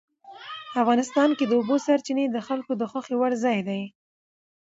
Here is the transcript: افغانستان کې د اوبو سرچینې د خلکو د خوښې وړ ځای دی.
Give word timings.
افغانستان 0.81 1.29
کې 1.37 1.45
د 1.47 1.51
اوبو 1.59 1.75
سرچینې 1.85 2.25
د 2.29 2.37
خلکو 2.47 2.71
د 2.77 2.83
خوښې 2.91 3.15
وړ 3.17 3.31
ځای 3.43 3.59
دی. 3.67 3.81